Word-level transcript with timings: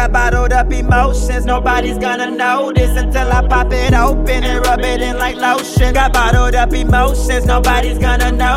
got 0.00 0.12
bottled 0.12 0.52
up 0.52 0.72
emotions. 0.72 1.44
Nobody's 1.44 1.98
gonna 1.98 2.30
notice 2.30 2.96
until 2.96 3.30
I 3.30 3.46
pop 3.46 3.72
it 3.72 3.92
open 3.92 4.44
and 4.44 4.64
rub 4.66 4.80
it 4.80 5.00
in 5.02 5.18
like 5.18 5.36
lotion. 5.36 5.92
Got 5.94 6.12
bottled 6.12 6.54
up 6.54 6.72
emotions. 6.72 7.44
Nobody's 7.44 7.98
gonna 7.98 8.32
notice 8.32 8.49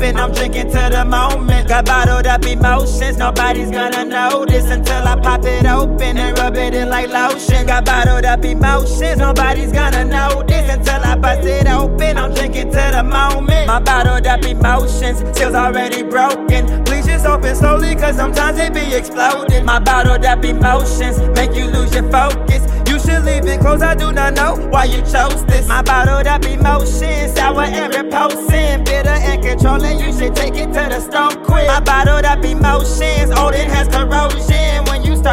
I'm 0.00 0.32
drinking 0.32 0.70
to 0.70 0.88
the 0.90 1.04
moment. 1.04 1.68
Got 1.68 1.86
bottled 1.86 2.26
up 2.26 2.44
emotions. 2.46 3.18
Nobody's 3.18 3.70
gonna 3.70 4.04
notice 4.04 4.70
until 4.70 5.06
I 5.06 5.16
pop 5.16 5.44
it 5.44 5.66
open 5.66 6.16
and 6.16 6.38
rub 6.38 6.56
it 6.56 6.74
in 6.74 6.88
like 6.88 7.08
lotion. 7.10 7.66
Got 7.66 7.84
bottled 7.84 8.24
up 8.24 8.44
emotions. 8.44 9.18
Nobody's 9.18 9.72
gonna 9.72 10.04
notice 10.04 10.68
until 10.70 11.02
I 11.02 11.16
bust 11.16 11.46
it 11.46 11.68
open. 11.68 12.16
I'm 12.16 12.32
drinking 12.34 12.70
to 12.70 12.90
the 12.92 13.02
moment. 13.02 13.66
My 13.66 13.80
bottled 13.80 14.26
up 14.26 14.44
emotions. 14.44 15.18
Seals 15.36 15.54
already 15.54 16.02
broken. 16.02 16.84
Please 16.84 17.06
just 17.06 17.26
open 17.26 17.54
slowly, 17.54 17.94
cause 17.94 18.16
sometimes 18.16 18.58
it 18.58 18.72
be 18.74 18.94
exploding. 18.94 19.64
My 19.64 19.78
bottled 19.78 20.24
up 20.24 20.44
emotions 20.44 21.18
make 21.36 21.54
you 21.54 21.66
lose 21.66 21.94
your 21.94 22.10
focus. 22.10 22.62
Should 23.04 23.24
leave 23.24 23.46
it 23.46 23.60
closed, 23.60 23.82
I 23.82 23.94
do 23.94 24.12
not 24.12 24.34
know 24.34 24.54
why 24.68 24.84
you 24.84 24.98
chose 25.02 25.44
this. 25.46 25.66
My 25.66 25.82
bottled 25.82 26.26
up 26.26 26.44
emotions, 26.44 27.34
sour 27.34 27.62
and 27.62 27.94
repulsing, 27.94 28.84
bitter 28.84 29.08
and 29.08 29.42
controlling. 29.42 29.98
You 29.98 30.12
should 30.12 30.36
take 30.36 30.54
it 30.54 30.66
to 30.66 30.88
the 30.88 31.00
stove 31.00 31.42
quick. 31.42 31.66
My 31.66 31.80
bottled 31.80 32.24
up 32.24 32.44
emotions, 32.44 33.30
old 33.36 33.54
it 33.54 33.66
has 33.68 33.88
corrosion. 33.88 34.31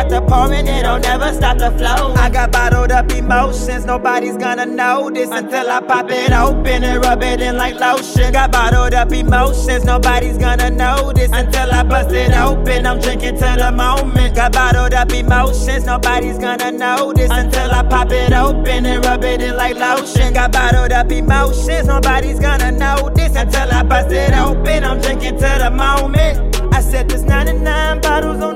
To 0.09 0.21
pouring, 0.21 0.65
it'll 0.65 0.97
never 0.97 1.31
stop 1.33 1.59
the 1.59 1.69
flow. 1.77 2.13
I 2.15 2.31
got 2.31 2.52
bottled 2.52 2.91
up 2.91 3.11
emotions, 3.11 3.85
nobody's 3.85 4.38
gonna 4.38 4.66
notice 4.66 5.29
until 5.29 5.69
I 5.69 5.81
pop 5.81 6.09
it 6.09 6.31
open 6.31 6.83
and 6.83 7.03
rub 7.05 7.21
it 7.21 7.41
in 7.41 7.57
like 7.57 7.75
lotion. 7.79 8.33
Got 8.33 8.51
bottled 8.51 8.95
up 8.95 9.11
emotions, 9.11 9.83
nobody's 9.85 10.39
gonna 10.39 10.71
notice 10.71 11.29
until 11.31 11.71
I 11.71 11.83
bust 11.83 12.11
it 12.11 12.33
open. 12.33 12.88
I'm 12.88 12.99
drinking 12.99 13.35
to 13.35 13.55
the 13.59 13.71
moment. 13.71 14.35
Got 14.35 14.53
bottled 14.53 14.95
up 14.95 15.11
emotions, 15.11 15.85
nobody's 15.85 16.39
gonna 16.39 16.71
notice 16.71 17.29
until 17.29 17.71
I 17.71 17.83
pop 17.83 18.11
it 18.11 18.33
open 18.33 18.88
and 18.88 19.05
rub 19.05 19.23
it 19.23 19.41
in 19.41 19.57
like 19.57 19.75
lotion. 19.75 20.33
Got 20.33 20.51
bottled 20.51 20.91
up 20.91 21.11
emotions, 21.11 21.85
nobody's 21.88 22.39
gonna 22.39 22.71
notice 22.71 23.35
until 23.35 23.71
I 23.71 23.83
bust 23.83 24.11
it 24.11 24.33
open. 24.33 24.83
I'm 24.83 24.99
drinking 24.99 25.38
to 25.38 25.57
the 25.59 25.69
moment. 25.69 26.73
I 26.73 26.81
said 26.81 27.09
there's 27.09 27.23
99 27.23 28.01
bottles 28.01 28.41
on 28.41 28.48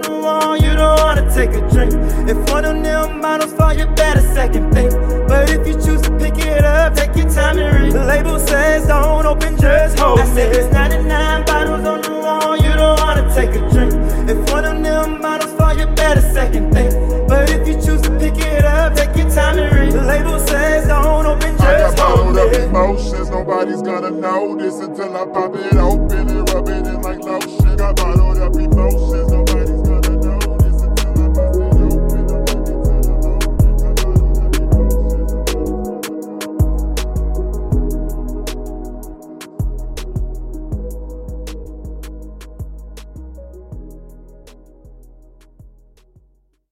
if 2.33 2.49
one 2.49 2.65
of 2.65 2.81
them 2.81 3.21
models 3.21 3.53
fall, 3.53 3.73
you 3.73 3.85
better 3.85 4.21
second 4.33 4.73
think. 4.73 4.91
But 5.27 5.51
if 5.51 5.67
you 5.67 5.73
choose 5.73 6.01
to 6.01 6.17
pick 6.17 6.35
it 6.39 6.65
up, 6.65 6.95
take 6.95 7.15
your 7.15 7.29
time 7.29 7.59
and 7.59 7.79
read. 7.79 7.93
The 7.93 8.03
label 8.05 8.39
says 8.39 8.87
don't 8.87 9.23
open, 9.27 9.55
just 9.55 9.99
hold 9.99 10.17
it. 10.17 10.23
I 10.23 10.33
said 10.33 10.51
there's 10.51 10.73
99 10.73 11.45
bottles 11.45 11.85
on 11.85 12.01
the 12.01 12.09
wall, 12.09 12.57
you 12.57 12.73
don't 12.73 12.99
wanna 12.99 13.31
take 13.35 13.51
a 13.51 13.61
drink. 13.69 13.93
If 14.27 14.51
one 14.51 14.65
of 14.65 14.81
them 14.81 15.21
models 15.21 15.53
fall, 15.53 15.77
you 15.77 15.85
better 15.85 16.21
second 16.33 16.73
think. 16.73 16.91
But 17.27 17.51
if 17.51 17.67
you 17.67 17.75
choose 17.75 18.01
to 18.01 18.09
pick 18.17 18.37
it 18.39 18.65
up, 18.65 18.95
take 18.95 19.15
your 19.15 19.29
time 19.29 19.59
and 19.59 19.71
read. 19.75 19.91
The 19.93 20.01
label 20.01 20.39
says 20.39 20.87
don't 20.87 21.27
open, 21.27 21.55
just 21.55 21.61
hold 21.61 21.69
it. 21.69 21.91
I 21.93 21.95
got 21.95 21.97
bottled 21.97 22.37
up 22.39 22.53
Emotions, 22.67 23.29
nobody's 23.29 23.81
gonna 23.83 24.09
notice 24.09 24.79
until 24.79 25.15
I 25.15 25.25
pop 25.27 25.55
it 25.55 25.75
open 25.75 26.29
and 26.29 26.49
rub 26.49 26.67
it 26.67 26.87
in 26.87 26.99
like 27.03 27.19
lotion. 27.19 27.77
Got 27.77 27.95
bottled 27.95 28.39
up 28.39 28.55
emotions. 28.55 29.12